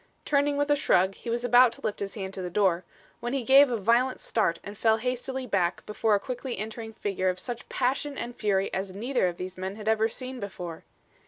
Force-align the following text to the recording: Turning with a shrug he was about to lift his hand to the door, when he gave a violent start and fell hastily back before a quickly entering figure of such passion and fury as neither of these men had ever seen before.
Turning 0.25 0.57
with 0.57 0.71
a 0.71 0.75
shrug 0.75 1.13
he 1.13 1.29
was 1.29 1.45
about 1.45 1.71
to 1.71 1.79
lift 1.81 1.99
his 1.99 2.15
hand 2.15 2.33
to 2.33 2.41
the 2.41 2.49
door, 2.49 2.83
when 3.19 3.33
he 3.33 3.43
gave 3.43 3.69
a 3.69 3.77
violent 3.77 4.19
start 4.19 4.57
and 4.63 4.75
fell 4.75 4.97
hastily 4.97 5.45
back 5.45 5.85
before 5.85 6.15
a 6.15 6.19
quickly 6.19 6.57
entering 6.57 6.91
figure 6.91 7.29
of 7.29 7.39
such 7.39 7.69
passion 7.69 8.17
and 8.17 8.35
fury 8.35 8.73
as 8.73 8.95
neither 8.95 9.27
of 9.27 9.37
these 9.37 9.59
men 9.59 9.75
had 9.75 9.87
ever 9.87 10.09
seen 10.09 10.39
before. 10.39 10.83